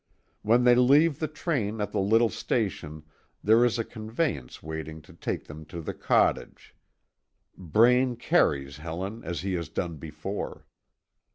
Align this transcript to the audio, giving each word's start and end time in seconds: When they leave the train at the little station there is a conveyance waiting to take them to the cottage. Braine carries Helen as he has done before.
When 0.41 0.63
they 0.63 0.73
leave 0.73 1.19
the 1.19 1.27
train 1.27 1.79
at 1.79 1.91
the 1.91 1.99
little 1.99 2.31
station 2.31 3.03
there 3.43 3.63
is 3.63 3.77
a 3.77 3.83
conveyance 3.83 4.63
waiting 4.63 4.99
to 5.03 5.13
take 5.13 5.45
them 5.45 5.63
to 5.65 5.79
the 5.79 5.93
cottage. 5.93 6.73
Braine 7.55 8.15
carries 8.15 8.77
Helen 8.77 9.23
as 9.23 9.41
he 9.41 9.53
has 9.53 9.69
done 9.69 9.97
before. 9.97 10.65